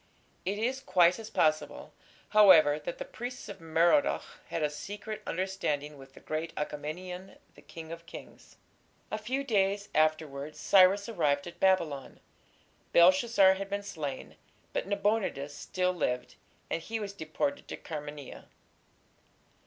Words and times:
It 0.45 0.57
is 0.57 0.79
quite 0.79 1.19
as 1.19 1.29
possible, 1.29 1.93
however, 2.29 2.79
that 2.79 2.97
the 2.97 3.05
priests 3.05 3.47
of 3.47 3.61
Merodach 3.61 4.39
had 4.47 4.63
a 4.63 4.69
secret 4.71 5.21
understanding 5.27 5.95
with 5.95 6.15
the 6.15 6.19
great 6.19 6.51
Achaemenian, 6.57 7.37
the 7.53 7.61
"King 7.61 7.91
of 7.91 8.07
kings". 8.07 8.57
A 9.11 9.19
few 9.19 9.43
days 9.43 9.89
afterwards 9.93 10.59
Cyrus 10.59 11.07
arrived 11.07 11.45
at 11.45 11.59
Babylon. 11.59 12.19
Belshazzar 12.93 13.53
had 13.53 13.69
been 13.69 13.83
slain, 13.83 14.37
but 14.73 14.87
Nabonidus 14.87 15.53
still 15.53 15.93
lived, 15.93 16.33
and 16.71 16.81
he 16.81 16.99
was 16.99 17.13
deported 17.13 17.67
to 17.67 17.77
Carmania. 17.77 18.45